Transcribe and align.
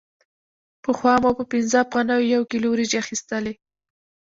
پخوا 0.83 1.13
مو 1.21 1.31
په 1.37 1.43
پنځه 1.51 1.75
افغانیو 1.85 2.29
یو 2.35 2.41
کیلو 2.51 2.67
وریجې 2.71 2.97
اخیستلې 3.03 3.53